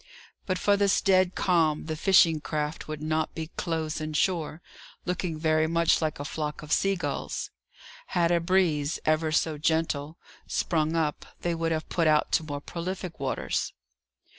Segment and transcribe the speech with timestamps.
[0.47, 4.59] But for this dead calm, the fishing craft would not be close in shore,
[5.05, 7.51] looking very much like a flock of sea gulls.
[8.07, 10.17] Had a breeze, ever so gentle,
[10.47, 13.73] sprung up, they would have put out to more prolific waters.